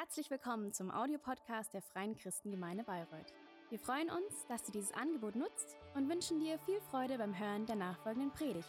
[0.00, 3.34] Herzlich willkommen zum Audiopodcast der Freien Christengemeinde Bayreuth.
[3.68, 7.66] Wir freuen uns, dass du dieses Angebot nutzt und wünschen dir viel Freude beim Hören
[7.66, 8.66] der nachfolgenden Predigt.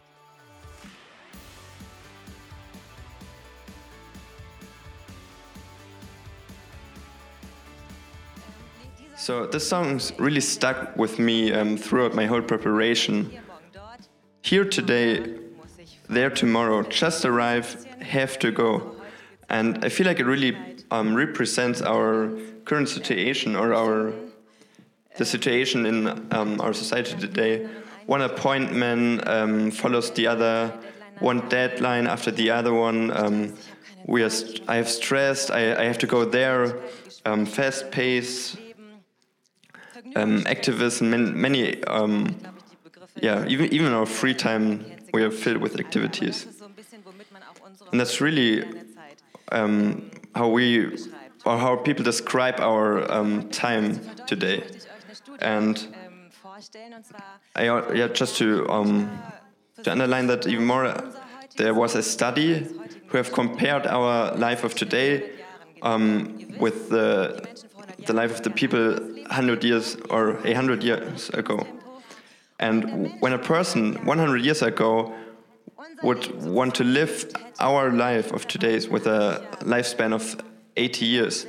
[9.15, 13.31] So this song's really stuck with me um, throughout my whole preparation.
[14.43, 15.39] Here today,
[16.09, 18.97] there tomorrow, just arrive, have to go.
[19.51, 20.55] And I feel like it really
[20.91, 22.31] um, represents our
[22.65, 24.13] current situation or our
[25.17, 27.67] the situation in um, our society today.
[28.05, 30.73] One appointment um, follows the other,
[31.19, 33.11] one deadline after the other one.
[33.11, 33.55] Um,
[34.05, 34.31] we are
[34.67, 35.51] I have stressed.
[35.51, 36.77] I, I have to go there.
[37.25, 38.57] Um, fast pace,
[40.15, 41.83] um, activism, many, many
[43.21, 46.47] yeah, even even our free time we are filled with activities,
[47.91, 48.63] and that's really
[49.51, 50.97] um, how we
[51.45, 54.63] or how people describe our um, time today.
[55.39, 55.95] And
[57.55, 59.09] I, yeah, just to um,
[59.83, 60.93] to underline that even more,
[61.57, 62.67] there was a study
[63.07, 65.31] who have compared our life of today
[65.81, 67.47] um, with the
[68.05, 71.65] the life of the people 100 years or 100 years ago.
[72.59, 75.13] And when a person 100 years ago
[76.03, 80.41] would want to live our life of today with a lifespan of
[80.77, 81.45] 80 years,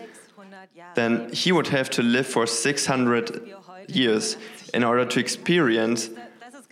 [0.94, 3.54] then he would have to live for 600
[3.88, 4.36] years
[4.74, 6.10] in order to experience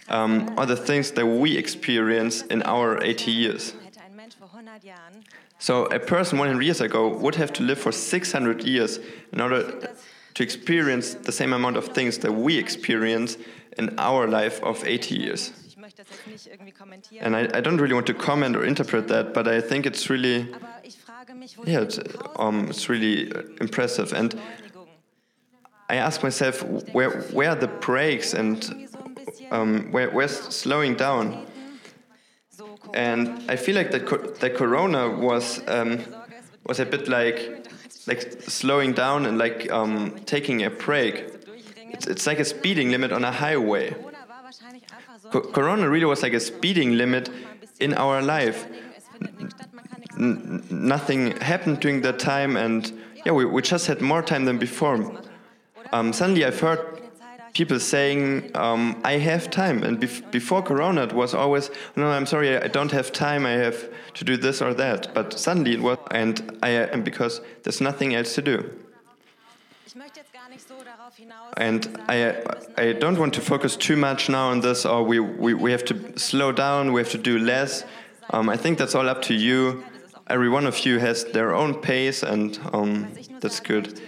[0.08, 3.74] um, the things that we experience in our 80 years.
[5.58, 8.98] So a person 100 years ago would have to live for 600 years
[9.32, 9.94] in order
[10.34, 13.36] to experience the same amount of things that we experience
[13.76, 15.52] in our life of 80 years.
[17.20, 20.08] And I, I, don't really want to comment or interpret that, but I think it's
[20.08, 20.48] really,
[21.66, 21.98] yeah, it's,
[22.36, 24.12] um, it's really impressive.
[24.12, 24.34] And
[25.88, 28.88] I ask myself, where, where are the breaks and
[29.50, 31.46] um, where, where's slowing down?
[32.94, 36.00] And I feel like that, co that Corona was, um,
[36.66, 37.66] was a bit like,
[38.06, 41.24] like slowing down and like um, taking a break.
[41.76, 43.94] It's, it's like a speeding limit on a highway.
[45.30, 47.30] Co Corona really was like a speeding limit
[47.78, 48.66] in our life.
[50.18, 52.92] N nothing happened during that time, and
[53.24, 54.96] yeah, we, we just had more time than before.
[55.92, 56.80] Um, suddenly, I've heard
[57.52, 62.26] people saying, um, "I have time," and bef before Corona, it was always, "No, I'm
[62.26, 63.46] sorry, I don't have time.
[63.46, 67.40] I have to do this or that." But suddenly, it was, and I and because
[67.62, 68.70] there's nothing else to do.
[71.56, 72.42] And I,
[72.76, 75.84] I don't want to focus too much now on this, or we, we, we have
[75.86, 77.84] to slow down, we have to do less.
[78.30, 79.84] Um, I think that's all up to you.
[80.28, 84.00] Every one of you has their own pace, and um, that's good.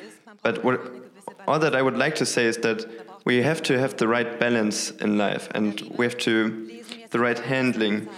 [0.42, 0.80] But what,
[1.48, 2.86] all that I would like to say is that
[3.24, 7.38] we have to have the right balance in life, and we have to the right
[7.38, 8.08] handling.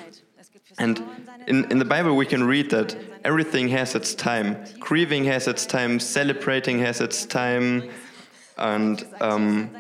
[0.78, 1.02] And
[1.46, 4.64] in, in the Bible, we can read that everything has its time.
[4.78, 7.90] Grieving has its time, celebrating has its time,
[8.56, 9.70] and um,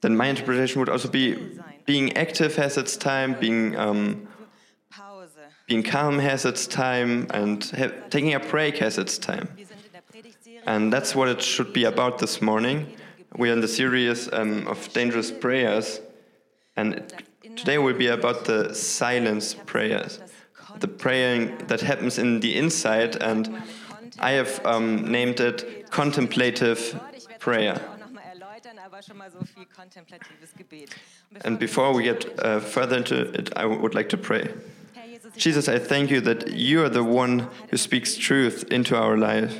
[0.00, 4.28] then my interpretation would also be being active has its time, being um,
[5.66, 7.62] being calm has its time, and
[8.10, 9.48] taking a break has its time.
[10.66, 12.92] And that's what it should be about this morning.
[13.36, 16.00] We are in the series um, of dangerous prayers,
[16.76, 17.12] and
[17.56, 20.20] today will be about the silence prayers,
[20.80, 23.62] the praying that happens in the inside, and
[24.18, 27.00] I have um, named it contemplative
[27.38, 27.80] prayer.
[31.44, 34.52] And before we get uh, further into it, I would like to pray.
[35.36, 39.56] Jesus, I thank you that you are the one who speaks truth into our life.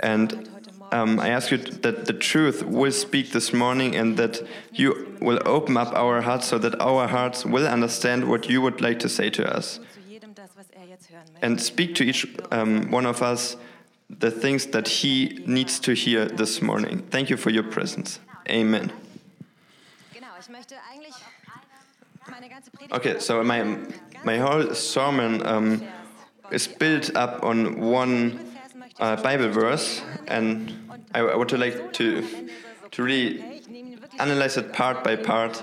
[0.00, 0.48] And
[0.92, 5.40] um, I ask you that the truth will speak this morning and that you will
[5.44, 9.08] open up our hearts so that our hearts will understand what you would like to
[9.08, 9.80] say to us.
[11.42, 13.56] And speak to each um, one of us
[14.18, 16.98] the things that he needs to hear this morning.
[17.10, 18.18] Thank you for your presence.
[18.48, 18.92] Amen.
[22.92, 23.78] Okay, so my,
[24.24, 25.82] my whole sermon um,
[26.50, 28.40] is built up on one
[28.98, 30.72] uh, Bible verse, and
[31.14, 32.48] I, I would like to,
[32.90, 33.62] to really
[34.18, 35.62] analyze it part by part.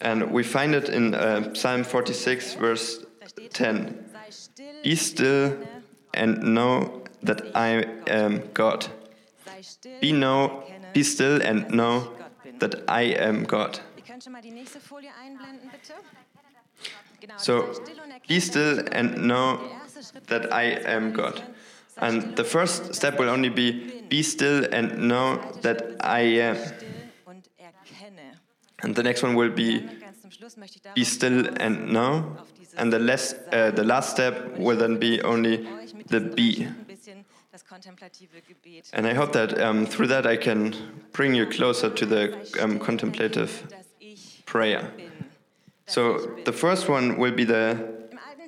[0.00, 3.04] And we find it in uh, Psalm 46, verse
[3.52, 4.04] 10.
[4.82, 5.56] Be still
[6.14, 8.86] and know that I am God.
[10.00, 12.12] Be, know, be still and know
[12.58, 13.80] that I am God.
[17.36, 17.72] So,
[18.28, 19.60] be still and know
[20.26, 21.42] that I am God.
[21.98, 26.56] And the first step will only be be still and know that I am.
[28.82, 31.90] And the next one will be Und ganz zum Schluss möchte ich be still and
[31.90, 32.36] know.
[32.76, 35.66] And the last, uh, the last step will then be only
[36.08, 36.68] the be.
[38.92, 40.74] And I hope that um, through that I can
[41.12, 43.66] bring you closer to the um, contemplative
[44.46, 44.90] prayer.
[45.86, 47.92] So the first one will be the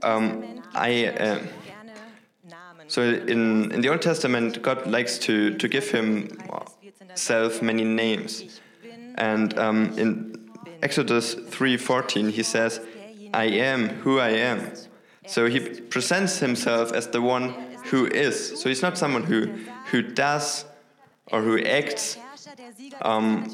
[0.02, 1.48] um, I am.
[2.88, 8.60] So in, in the Old Testament, God likes to, to give himself many names.
[9.16, 10.50] And um, in
[10.82, 12.80] Exodus 3:14, he says,
[13.32, 14.72] "I am who I am."
[15.26, 17.54] So he presents himself as the one
[17.90, 18.60] who is.
[18.60, 19.46] So he's not someone who
[19.90, 20.64] who does
[21.32, 22.18] or who acts.
[23.02, 23.48] Um,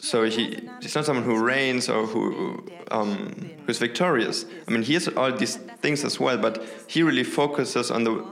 [0.00, 3.34] So he, he's not someone who reigns or who um,
[3.66, 4.44] who's victorious.
[4.66, 8.24] I mean, he has all these things as well, but he really focuses on the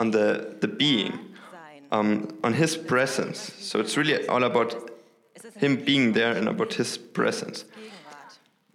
[0.00, 1.12] on the the being,
[1.92, 3.52] um, on his presence.
[3.58, 4.74] So it's really all about
[5.56, 7.64] him being there and about his presence.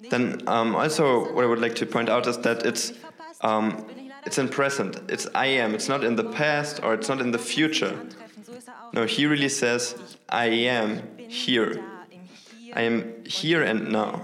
[0.10, 2.94] Then um, also what I would like to point out is that it's
[3.42, 3.86] um,
[4.26, 5.00] it's in present.
[5.10, 5.74] It's I am.
[5.74, 7.98] It's not in the past or it's not in the future.
[8.94, 11.84] No, he really says I am here.
[12.74, 14.24] I am here and now.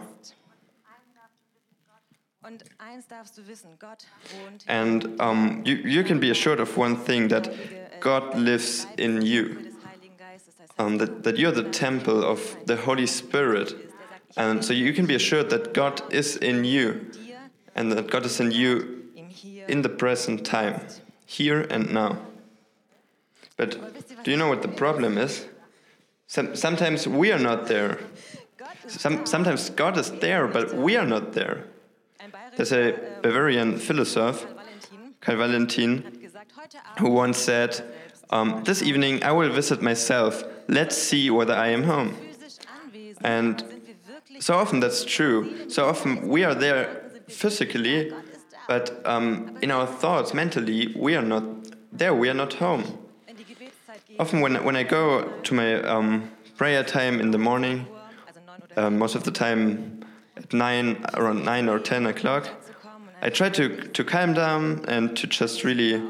[4.68, 7.52] And um, you, you can be assured of one thing that
[8.00, 9.74] God lives in you,
[10.78, 13.74] um, that, that you're the temple of the Holy Spirit.
[14.38, 17.12] And so you can be assured that God is in you
[17.76, 18.97] and that God is in you.
[19.70, 20.82] In the present time,
[21.26, 22.18] here and now.
[23.58, 25.46] But do you know what the problem is?
[26.28, 28.00] Some, sometimes we are not there.
[28.88, 31.66] Some, sometimes God is there, but we are not there.
[32.56, 34.48] There's a Bavarian philosopher,
[35.22, 36.30] Karl Valentin,
[37.00, 37.84] who once said,
[38.30, 40.44] um, This evening I will visit myself.
[40.68, 42.16] Let's see whether I am home.
[43.22, 43.64] And
[44.40, 45.70] So often that's true.
[45.70, 48.12] So often we are there physically,
[48.68, 51.44] but um, in our thoughts, mentally, we are not
[51.92, 52.14] there.
[52.14, 53.00] We are not home.
[54.20, 57.88] Often when, when I go to my um, prayer time in the morning,
[58.76, 60.06] um, most of the time
[60.36, 62.50] at 9, around 9 or 10 o'clock,
[63.22, 66.02] I try to, to calm down and to just really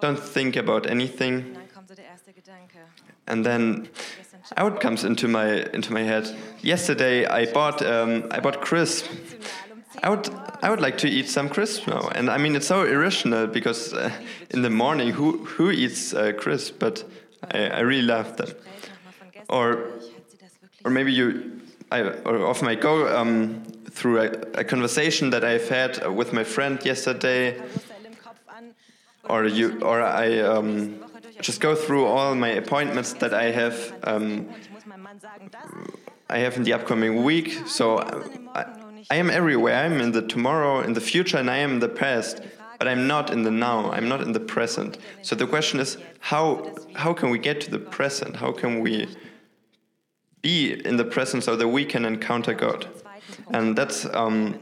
[0.00, 1.56] don't think about anything.
[3.26, 3.88] And then
[4.56, 6.28] out comes into my into my head.
[6.60, 9.06] Yesterday I bought um, I bought crisp.
[10.06, 10.28] Would
[10.64, 13.92] I would like to eat some crisp now, and I mean it's so irrational because
[13.92, 14.10] uh,
[14.48, 16.32] in the morning who who eats uh?
[16.78, 17.04] But
[17.52, 18.48] I, I really love them.
[19.50, 19.90] Or
[20.82, 21.60] or maybe you
[21.92, 24.28] I or often go um, through a,
[24.60, 27.60] a conversation that I've had with my friend yesterday,
[29.28, 30.98] or you or I um,
[31.42, 33.76] just go through all my appointments that I have.
[34.02, 34.48] Um,
[36.30, 37.52] I have in the upcoming week.
[37.66, 37.98] So
[38.54, 39.84] I, I am everywhere.
[39.84, 42.40] I'm in the tomorrow, in the future, and I am in the past.
[42.78, 43.90] But I'm not in the now.
[43.92, 44.98] I'm not in the present.
[45.22, 48.36] So the question is, how how can we get to the present?
[48.36, 49.08] How can we
[50.42, 52.86] be in the present so that we can encounter God?
[53.48, 54.58] And that's um,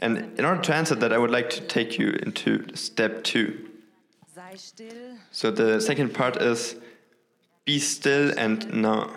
[0.00, 3.68] and in order to answer that, I would like to take you into step two.
[5.30, 6.76] So the second part is
[7.64, 9.10] be still and know.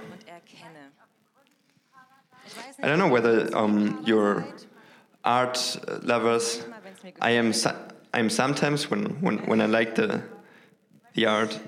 [2.81, 4.45] I don't know whether um, you're
[5.23, 6.63] art lovers.
[7.19, 7.53] I am.
[8.13, 10.23] I'm sometimes when, when, when I like the
[11.13, 11.59] the art,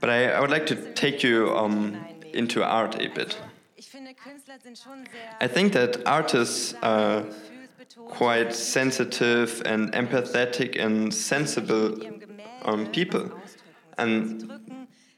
[0.00, 1.96] but I, I would like to take you um,
[2.32, 3.38] into art a bit.
[5.40, 7.24] I think that artists are
[8.08, 11.98] quite sensitive and empathetic and sensible
[12.64, 13.30] um, people,
[13.96, 14.50] and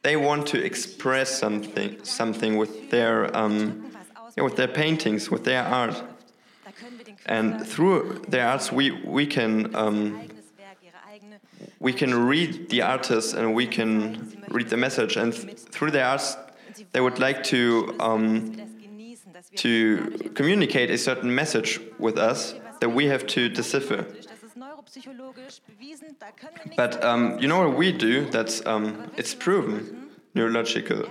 [0.02, 3.93] they want to express something something with their um,
[4.42, 6.02] with their paintings, with their art.
[6.64, 11.12] Da können wir den And through their arts, we, we can um, eigenes Werk, ihre
[11.12, 11.38] eigene
[11.80, 15.16] we can read the artist and we can read the message.
[15.16, 16.36] And th- through their arts,
[16.92, 22.18] they would like to um, das genießen, dass wir to communicate a certain message with
[22.18, 24.04] us that we have to decipher.
[24.04, 28.24] das ist neuropsychologisch bewiesen, da können wir nichts But um, you know what we do?
[28.30, 31.06] That's um, it's proven, neurological.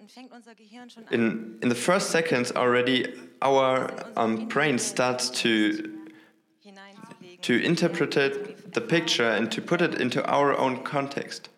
[0.00, 3.06] In Sekunden fängt unser Gehirn schon an, In the first seconds already,
[3.40, 5.90] our um, brain starts to
[7.42, 8.12] to interpret
[8.72, 11.48] the picture and to put it into our own context.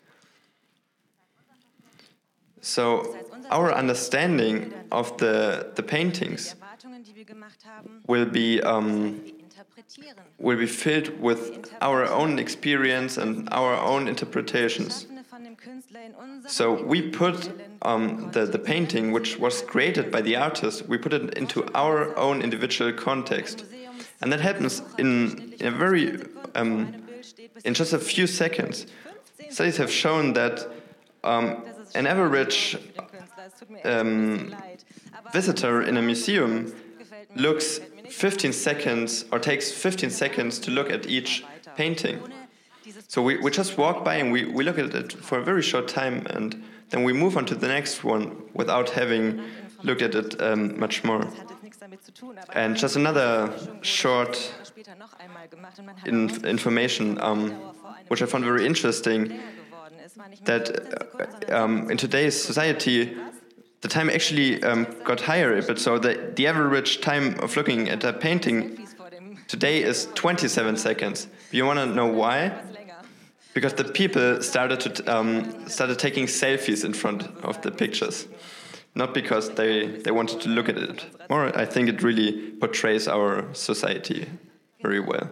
[2.63, 3.15] So
[3.51, 9.21] our understanding of the, the paintings Erwartungen, die wir gemacht haben, will be um,
[10.39, 15.07] will be filled with our own experience and our own interpretations.
[16.47, 17.51] So we put
[17.83, 22.17] um, the, the painting, which was created by the artist, we put it into our
[22.19, 23.65] own individual context.
[24.21, 26.23] And that happens in, in a very,
[26.55, 26.95] um,
[27.65, 28.87] in just a few seconds.
[29.51, 30.67] Studies have shown that
[31.23, 31.63] um,
[31.95, 32.77] an average.
[33.85, 34.75] Aber
[35.33, 36.73] visitor in a museum
[37.35, 38.13] looks gefällt mir nicht.
[38.13, 41.45] 15 seconds or takes 15 seconds to look at each
[41.77, 42.21] painting.
[43.15, 45.63] So we, we just walk by and we, we look at it for a very
[45.63, 49.41] short time and then we move on to the next one without having
[49.85, 51.25] looked at it um, much more.
[52.55, 53.53] And just another
[53.83, 54.53] short
[56.07, 57.53] in, information um,
[58.09, 59.39] which I found very interesting
[60.47, 63.17] that 15 Sekunden, sondern uh, um, in today's society,
[63.83, 65.79] the time actually um, got higher a bit.
[65.79, 68.89] So the, the average time of looking at a painting
[69.47, 71.29] today is 27 seconds.
[71.53, 72.61] You want to know why?
[73.55, 78.27] Because the people started to um, started taking selfies in front of the pictures,
[78.95, 81.07] not because they they wanted to look at it.
[81.31, 84.27] Or I think it really portrays our society
[84.83, 85.29] very well.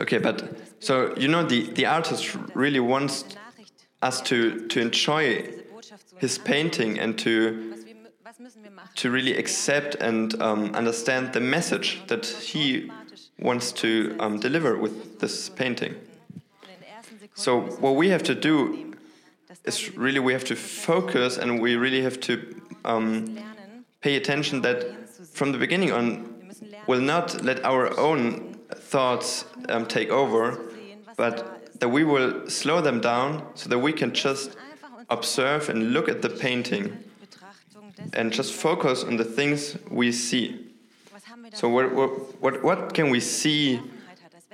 [0.00, 0.44] Okay, but
[0.80, 3.24] so you know the the artist really wants
[4.02, 5.48] us to to enjoy
[6.18, 7.74] his painting and to
[8.94, 12.90] to really accept and um, understand the message that he
[13.38, 15.94] wants to um, deliver with this painting.
[17.34, 18.94] So what we have to do
[19.64, 23.38] is really we have to focus and we really have to um,
[24.00, 26.34] pay attention that from the beginning on
[26.86, 30.60] we will not let our own thoughts um, take over,
[31.16, 34.56] but that we will slow them down so that we can just
[35.10, 37.02] observe and look at the painting
[38.12, 40.66] and just focus on the things we see.
[41.52, 42.10] So what, what,
[42.40, 43.80] what, what can we see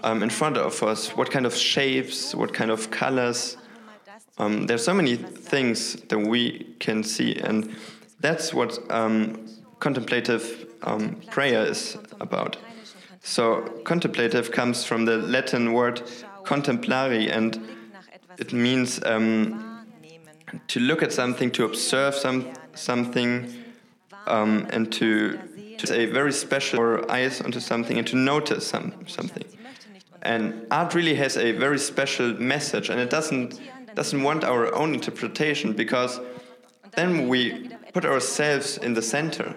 [0.02, 1.16] um, in front of us?
[1.16, 2.34] What kind of shapes?
[2.34, 3.56] What kind of colors?
[4.38, 7.76] Um, there's so many things that we can see, and
[8.20, 9.46] that's what um,
[9.80, 12.56] contemplative um, prayer is about.
[13.22, 16.02] So, contemplative comes from the Latin word
[16.44, 17.60] contemplare, and
[18.38, 19.86] it means um,
[20.68, 23.52] to look at something, to observe some, something,
[24.26, 25.38] um, and to,
[25.78, 29.44] to a very special eyes onto something and to notice some, something.
[30.22, 33.60] And art really has a very special message, and it doesn't
[33.94, 36.20] doesn't want our own interpretation because
[36.96, 39.54] then we put ourselves in the center.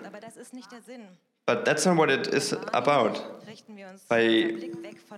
[1.46, 3.22] But that's not what it is about.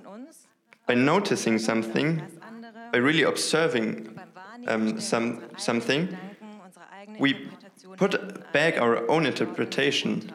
[0.06, 0.48] Uns,
[0.88, 2.22] By noticing something,
[2.92, 4.20] by really observing
[4.68, 6.18] um, some something,
[7.20, 7.48] we
[7.98, 10.32] put back our own interpretation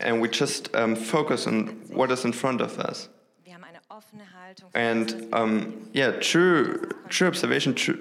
[0.00, 3.08] and we just um, focus on what is in front of us.
[3.44, 7.74] wir haben eine offene Haltung für And das, was wir um, yeah, true true observation
[7.74, 7.98] true,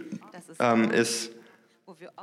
[0.59, 1.31] um, is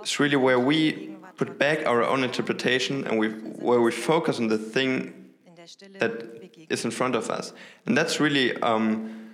[0.00, 4.48] It's really where we put back our own interpretation and we, where we focus on
[4.48, 6.12] the thing in der Stille that
[6.68, 7.54] is in front of us.
[7.86, 9.30] And that's really um,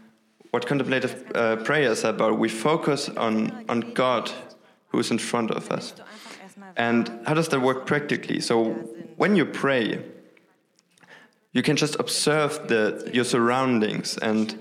[0.52, 2.38] what contemplative uh, prayer is about.
[2.38, 4.30] We focus on, on God
[4.88, 5.94] who is in front of us.
[6.76, 8.40] And how does that work practically?
[8.40, 8.70] So
[9.16, 10.02] when you pray,
[11.52, 14.58] you can just observe the, your surroundings and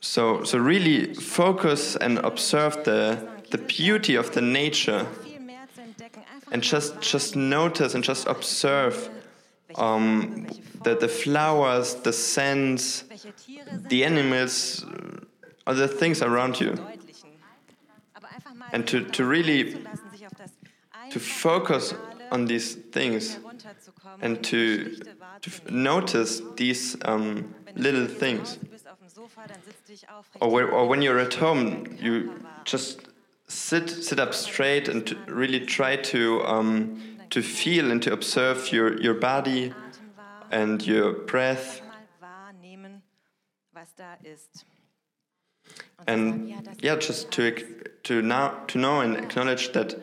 [0.00, 5.06] so, so really focus and observe the, the beauty of the nature
[6.52, 9.08] and just just notice and just observe
[9.76, 10.46] um,
[10.82, 13.04] the, the flowers, the scents,
[13.88, 14.84] the animals,
[15.66, 16.76] the things around you.
[18.72, 19.76] And to- to really-
[21.14, 21.94] To focus
[22.32, 23.38] on these things
[24.20, 24.96] and to,
[25.42, 28.58] to notice these um, little things.
[30.40, 33.06] Or, where, or when you're at home, you just
[33.46, 38.72] sit sit up straight and to really try to um, to feel and to observe
[38.72, 39.72] your, your body
[40.50, 41.80] and your breath
[46.08, 46.48] and
[46.80, 47.52] yeah just to
[48.02, 49.94] to now to know and acknowledge that.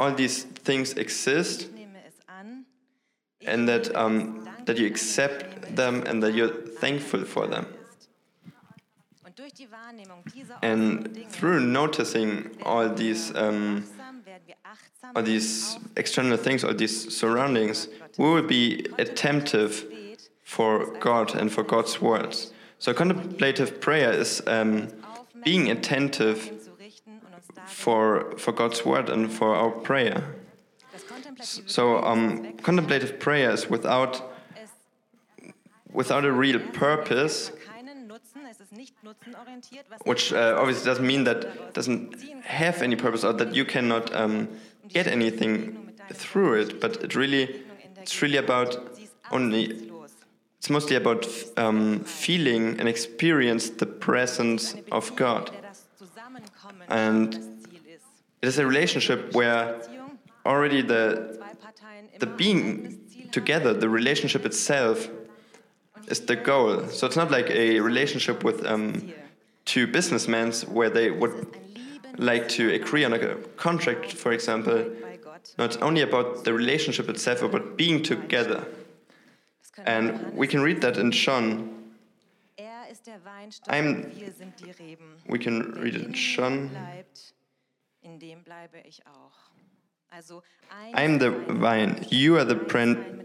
[0.00, 2.64] All these things exist Ich nehme es an.
[3.38, 8.08] Ich and that um, that you accept them and that you're thankful for them ist.
[9.24, 15.16] Und durch die Wahrnehmung dieser and through noticing all these um, achtsam, werden wir achtsam
[15.16, 19.84] all these external things all these surroundings we will be attentive
[20.42, 24.88] for God and for God's words so contemplative prayer is um,
[25.44, 26.59] being attentive
[27.80, 30.22] for for God's word and for our prayer
[31.42, 34.22] So um, contemplative prayer is without
[35.92, 37.50] without a real purpose,
[40.04, 44.48] which uh, obviously doesn't mean that doesn't have any purpose or that you cannot um,
[44.88, 46.80] get anything through it.
[46.80, 47.62] But it really
[47.96, 48.76] it's really about
[49.30, 49.90] only
[50.58, 55.50] it's mostly about um, feeling and experience the presence of God.
[56.88, 57.49] And.
[58.42, 59.80] It is a relationship where
[60.46, 61.38] already the
[62.18, 63.30] the being eigenes Ziel haben.
[63.30, 65.08] together, the relationship itself,
[66.08, 66.88] is the goal.
[66.88, 69.12] So it's not like a relationship with um,
[69.64, 71.46] two businessmen where they would
[72.18, 74.84] like to agree on a contract, for example.
[75.58, 78.66] No, it's only about the relationship itself, about being together.
[79.62, 81.68] Das können wir And we can read that in John.
[82.56, 85.16] Er ist der Weinstock, I'm- und wir sind die Reben.
[85.26, 86.70] We can read it in in John.
[90.94, 92.54] I am the vine, you are the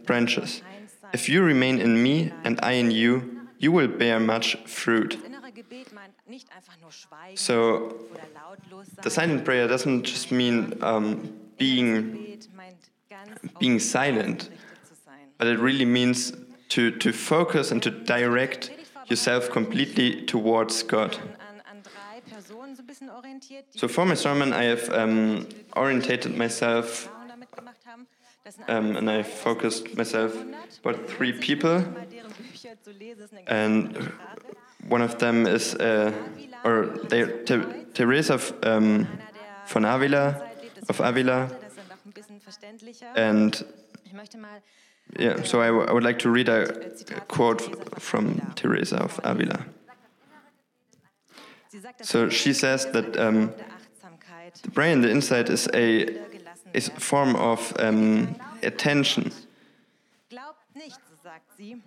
[0.05, 0.61] branches.
[1.13, 5.11] If you remain in me and I in you, you will bear much fruit.
[5.17, 9.03] Das innere Gebet meint nicht einfach nur schweigen So oder lautlos sein.
[9.03, 12.77] the silent prayer doesn't just mean um, being Gebet meint
[13.09, 14.49] ganz auf being silent.
[14.49, 15.29] gerichtet zu sein.
[15.37, 16.33] but it really means
[16.69, 18.71] to, to focus and to direct
[19.09, 21.15] yourself completely towards God.
[21.15, 24.69] An, an, an drei Personen so ein bisschen orientiert, die So for my sermon, I
[24.69, 28.07] have um, orientated myself Erfahrungen damit gemacht haben.
[28.43, 30.33] Das sind um, and I focused myself
[30.83, 33.97] about three people, mal deren Bücher zu lesen, ist eine and
[34.89, 36.11] one of them is, uh,
[36.63, 39.07] or they, Te- Teresa of, um,
[39.65, 43.07] von Avila, Zeit lebt es of Avila, Worte, Das ist noch ein bisschen verständlicher.
[43.15, 43.65] and
[44.03, 44.61] Ich möchte mal
[45.19, 46.63] yeah, so I, would like to read a,
[47.15, 47.61] a quote
[47.99, 49.65] from Teresa of Avila.
[51.75, 53.51] Sie sagt, dass So she says that um,
[54.63, 56.07] the brain, the inside, is a
[56.73, 59.29] is a form of um, attention.
[60.29, 61.81] Glaubt nicht, so sagt sie,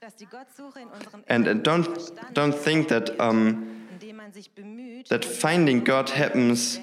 [0.00, 4.50] dass die Gottsuche in unserem And uh, don't don't think that um, indem man sich
[4.50, 6.80] bemüht, that finding God happens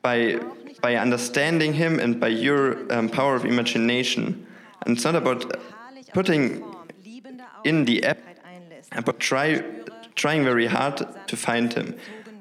[0.00, 0.40] by
[0.80, 4.46] by understanding Him and by your um, power of imagination.
[4.86, 5.44] And it's not about
[6.14, 8.18] putting die Form liebender in the app,
[9.04, 9.62] but try
[10.14, 10.96] trying very hard
[11.26, 11.96] to find Him.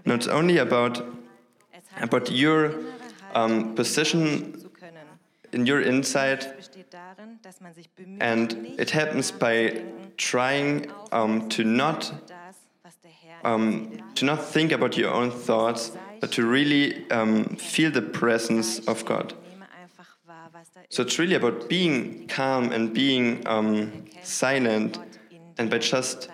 [0.05, 1.03] Not only about
[2.01, 2.73] about your
[3.34, 4.71] um, position
[5.53, 6.53] in your bemüht,
[8.19, 9.84] and it happens by
[10.17, 12.13] trying um, to not
[13.43, 18.79] um, to not think about your own thoughts, but to really um, feel the presence
[18.88, 19.34] of God.
[20.89, 24.99] So it's really about being calm and being um, silent,
[25.57, 26.29] and by just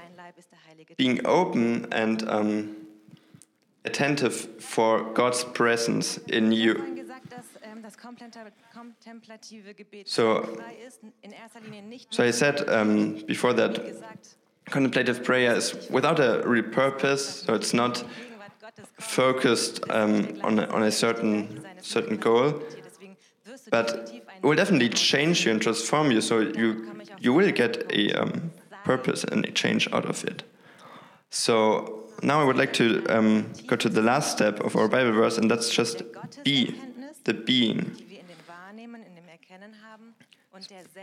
[0.98, 2.76] being open and um,
[3.86, 6.74] attentive for God's presence in you.
[6.76, 12.14] habe gesagt, dass ähm, das kontemplative, kontemplative Gebet So- frei ist, in erster Linie nicht
[12.14, 13.82] So I said um, before that
[14.72, 19.90] contemplative prayer is without a real purpose, so it's not die Gegenwart Gottes kommt, focused
[19.92, 22.54] um, on, a, on a certain certain goal.
[22.84, 26.84] deswegen wirst du but it will definitely change you and transform you so you
[27.20, 28.52] you will get a um,
[28.84, 30.44] purpose and a change out of it
[31.30, 35.12] so now i would like to um, go to the last step of our bible
[35.12, 36.02] verse and that's just
[36.44, 36.76] be
[37.28, 37.92] the being.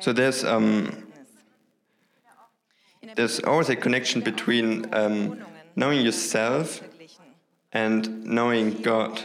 [0.00, 1.06] So there's um,
[3.14, 5.44] there's always a connection between um,
[5.76, 6.80] knowing yourself
[7.72, 9.22] and knowing god.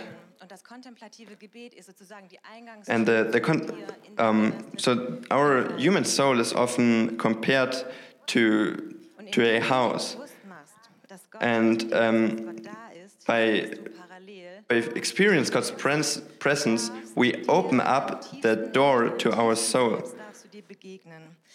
[2.87, 3.41] And the, the
[4.17, 7.75] um, so our human soul is often compared
[8.27, 8.95] to
[9.31, 10.17] to a house
[11.41, 12.57] and um,
[13.25, 13.71] by
[14.69, 20.03] by experience God's presence, we open up the door to our soul.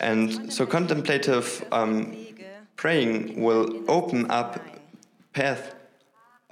[0.00, 2.16] And so contemplative um,
[2.74, 4.60] praying will open up
[5.32, 5.76] path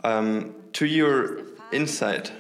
[0.05, 1.41] um, to your
[1.73, 2.33] ist.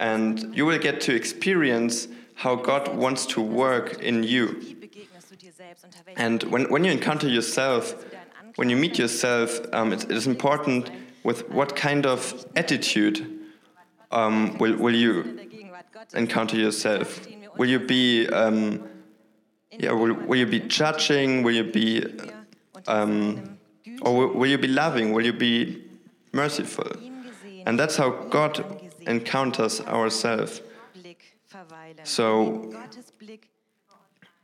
[0.00, 4.76] and you will get to experience how God wants to work in you.
[6.16, 8.04] And when, when you encounter yourself,
[8.58, 10.90] when you meet yourself, um, it, it is important
[11.22, 13.24] with what kind of attitude
[14.10, 17.24] um, will, will you in der Gegenwart Gottes encounter yourself?
[17.56, 18.82] Will you be, um,
[19.70, 21.44] yeah, will, will you be judging?
[21.44, 22.04] Will you be,
[22.88, 23.58] um,
[24.02, 25.12] or will, will you be loving?
[25.12, 25.84] Will you be
[26.32, 26.90] merciful?
[27.64, 30.62] And that's how God encounters ourselves.
[32.02, 33.50] So, Gottes Blick,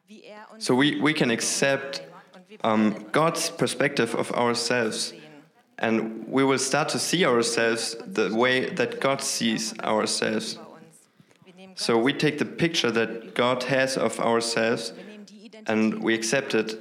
[0.07, 2.03] wie er so we, we can accept
[2.63, 5.13] um, God's perspective of ourselves,
[5.79, 10.59] and we will start to see ourselves the way that God sees ourselves.
[11.77, 14.93] So we take the picture that God has of ourselves
[15.67, 16.79] and we accept it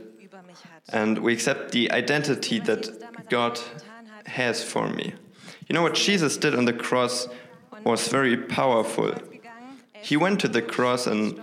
[0.89, 3.59] and we accept the identity that God
[4.27, 5.13] has for me.
[5.67, 7.27] You know what Jesus did on the cross
[7.83, 9.09] was very powerful.
[9.09, 9.21] Er
[10.01, 11.41] He went to the cross and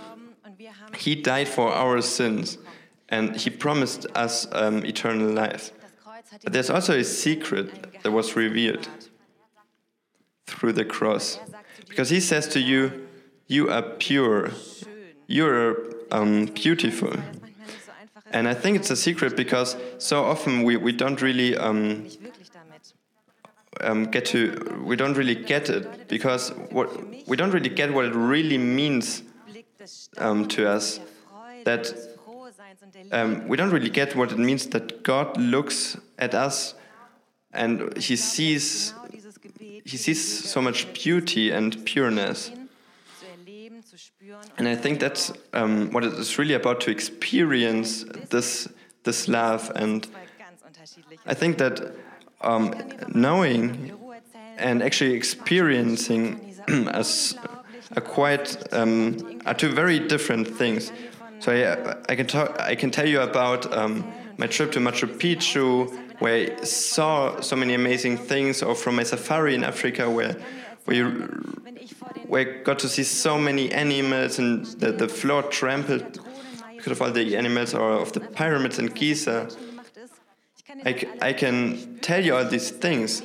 [0.96, 2.58] he died for our sins
[3.10, 5.72] and he promised us um, eternal life.
[6.44, 8.88] But there's also a secret that was revealed
[10.46, 11.38] through the cross.
[11.88, 13.08] Because he says to you,
[13.46, 14.50] You are pure,
[15.26, 15.76] you're
[16.10, 17.14] um, beautiful.
[18.32, 22.06] And I think it's a secret because so often we, we don't really um,
[23.80, 26.88] um, get to we don't really get it because what
[27.26, 29.22] we don't really get what it really means
[30.18, 31.00] um, to us
[31.64, 31.92] that
[33.12, 36.74] um, we don't really get what it means that God looks at us
[37.52, 38.94] and he sees
[39.84, 42.52] he sees so much beauty and pureness
[44.58, 48.68] and I think that's um, what it is really about to experience this
[49.04, 50.06] this love and.
[51.26, 51.94] I think that
[52.40, 52.74] um,
[53.08, 53.92] knowing
[54.56, 56.54] and actually experiencing
[56.92, 57.36] as
[57.96, 60.92] are quite um, are two very different things.
[61.40, 64.04] So I, I can talk, I can tell you about um,
[64.36, 69.04] my trip to Machu Picchu, where I saw so many amazing things, or from my
[69.04, 70.36] safari in Africa, where
[70.84, 71.10] where, you,
[72.26, 76.18] where I got to see so many animals and the, the floor trampled
[76.76, 79.48] because of all the animals, or of the pyramids in Giza.
[80.84, 83.22] I, I can tell you all these things.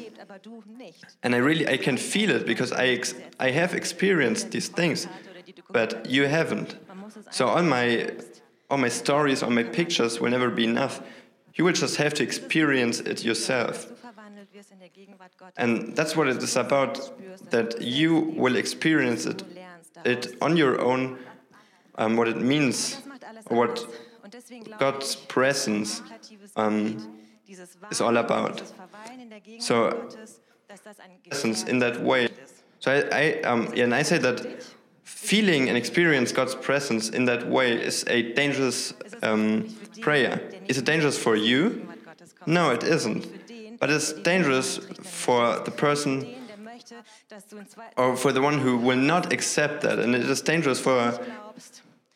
[1.23, 3.01] And I really I can feel it because I
[3.39, 5.07] I have experienced these things,
[5.69, 6.75] but you haven't.
[7.25, 8.07] Man muss es So all my
[8.69, 11.01] all my stories, all my pictures will never be enough.
[11.55, 13.87] You will just have to experience it yourself.
[13.87, 15.57] so verwandelt wirst in der Gegenwart Gottes.
[15.57, 16.99] And that's what it is about
[17.51, 19.43] that you will experience it
[20.03, 21.17] it on your own
[21.97, 23.87] um, what it means Das macht alles or what aus.
[24.23, 26.01] Und deswegen glaube God's presence
[26.55, 26.97] um,
[27.89, 28.53] is all about.
[28.59, 32.29] dieses Verweilen in der Gegenwart So, Gottes, dass das ein presence in that way.
[32.79, 34.45] So I, I um, yeah, and I say that
[35.05, 39.69] feeling and experience God's presence in that way is a dangerous um,
[40.01, 40.41] prayer.
[40.67, 41.87] Is it dangerous for you?
[42.45, 43.79] No, it isn't.
[43.79, 46.35] But it's dangerous for the person
[47.97, 51.19] or for the one who will not accept that, and it is dangerous for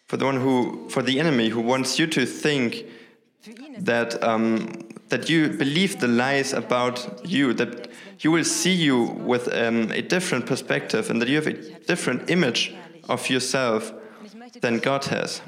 [0.08, 2.86] for the one who for the enemy who wants you to think
[3.78, 9.48] that um, that you believe the lies about you, that you will see you with
[9.54, 11.54] um, a different perspective, and that you have a
[11.86, 12.76] different image
[13.08, 13.94] of yourself
[14.62, 15.42] than God has.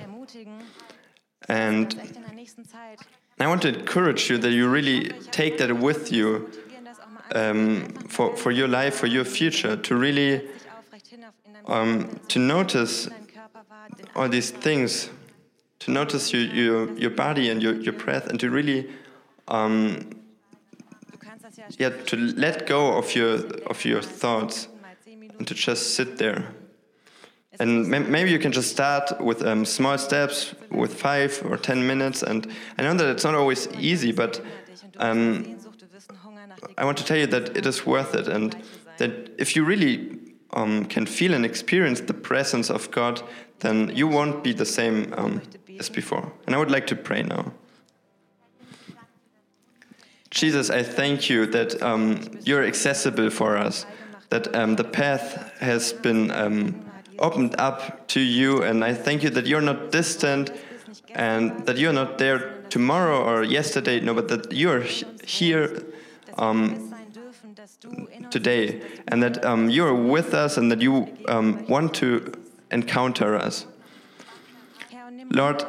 [1.49, 1.99] And
[3.39, 6.49] I want to encourage you that you really take that with you
[7.33, 10.47] um, for, for your life, for your future, to really
[11.67, 13.09] um, to notice
[14.15, 15.09] all these things,
[15.79, 18.89] to notice your, your, your body and your, your breath, and to really
[19.47, 20.20] um,
[21.77, 23.35] yeah, to let go of your,
[23.67, 24.67] of your thoughts
[25.37, 26.53] and to just sit there.
[27.59, 32.23] And maybe you can just start with um, small steps, with five or ten minutes.
[32.23, 34.41] And I know that it's not always easy, but
[34.97, 35.59] um,
[36.77, 38.55] I want to tell you that it is worth it, and
[38.97, 40.17] that if you really
[40.53, 43.21] um, can feel and experience the presence of God,
[43.59, 45.41] then you won't be the same um,
[45.77, 46.31] as before.
[46.47, 47.53] And I would like to pray now.
[50.31, 53.85] Jesus, I thank you that um, you're accessible for us,
[54.29, 56.85] that um, the path has been um,
[57.19, 60.51] opened up to you, and I thank you that you're not distant
[61.13, 65.83] and that you're not there tomorrow or yesterday, no, but that you're he- here
[66.37, 66.93] um,
[68.29, 72.31] today, and that um, you're with us and that you um, want to
[72.71, 73.65] encounter us.
[75.29, 75.65] Lord,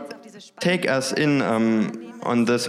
[0.61, 2.69] take us in on this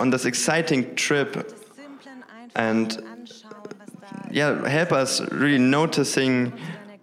[0.00, 1.54] on this exciting trip,
[2.56, 3.04] and
[4.30, 6.52] yeah, help us really noticing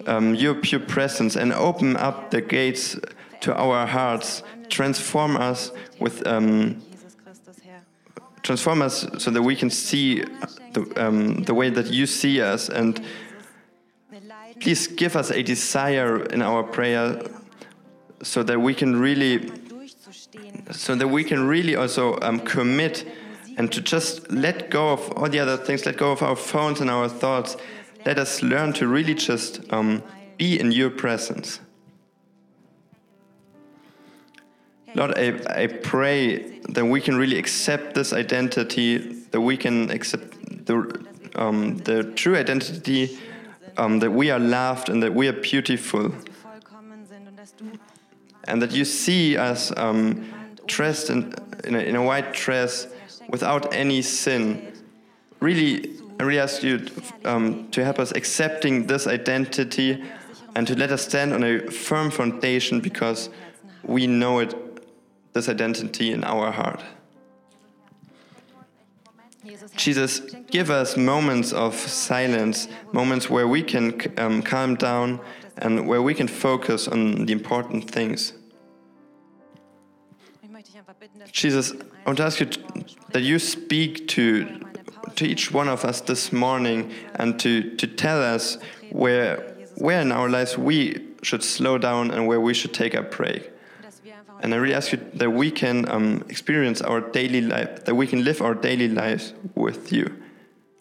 [0.08, 2.98] um, your pure presence and open up the gates
[3.42, 4.44] to our hearts.
[4.70, 6.82] Transform us with um,
[8.42, 10.24] transform us so that we can see
[10.74, 13.02] the, um, the way that you see us and
[14.60, 17.22] please give us a desire in our prayer
[18.24, 19.52] so that we can really
[20.72, 23.06] so that we can really also um, commit
[23.58, 26.80] and to just let go of all the other things let go of our phones
[26.82, 27.58] and our thoughts.
[28.06, 30.04] Let us learn to really just um,
[30.38, 31.60] be in your presence.
[34.94, 40.66] Lord I, I pray that we can really accept this identity that we can accept
[40.66, 43.18] the, um, the true identity
[43.78, 47.38] um, that we are loved and that we are beautiful, dass wir vollkommen sind und
[47.38, 47.66] dass du
[48.48, 50.24] and that you see us um,
[50.68, 52.88] dressed in, in, a, in a white dress
[53.30, 54.74] without any sin.
[55.40, 56.86] Really, I really ask you
[57.26, 60.04] um, to help us accepting this identity
[60.56, 63.30] and to let us stand on a firm foundation because
[63.84, 64.54] we know it,
[65.34, 66.84] this identity in our heart.
[69.76, 75.20] Jesus, give us moments of silence, moments where we can um, calm down
[75.58, 78.34] and where we can focus on the important things.
[81.32, 82.48] Jesus, I want to ask you
[83.12, 84.60] that you speak to,
[85.16, 88.58] to each one of us this morning and to, to tell us
[88.92, 93.04] where, where in our lives we should slow down and where we should take a
[93.04, 93.52] break.
[93.84, 97.42] dass wir einfach And I really ask you that we can um, experience our daily
[97.42, 100.16] life, that we can live our daily lives with you.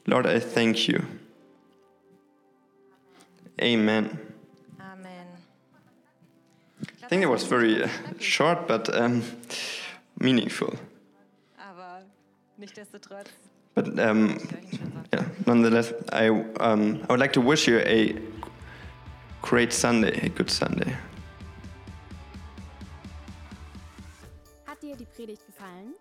[0.07, 1.05] Lord, I thank you.
[3.61, 4.26] Amen.
[7.07, 7.89] I think it was very uh,
[8.19, 9.23] short but um,
[10.19, 10.75] meaningful.
[11.57, 12.03] Aber
[12.59, 13.31] nichtsdestotrotz,
[13.77, 14.41] But um,
[15.13, 18.17] yeah, nonetheless, I, um, I would like to wish you a
[19.41, 20.97] great Sunday, a good Sunday.
[24.67, 25.95] Hat dir die Predigt gefallen?